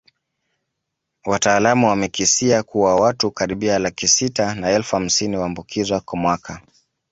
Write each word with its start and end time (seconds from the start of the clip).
Wataalamu 1.25 1.87
wamekisia 1.87 2.63
kuwa 2.63 2.95
watu 2.95 3.31
karibia 3.31 3.79
laki 3.79 4.07
sita 4.07 4.55
na 4.55 4.69
elfu 4.69 4.95
hamsini 4.95 5.35
huambukizwa 5.35 5.99
kwa 5.99 6.19
mwaka 6.19 6.61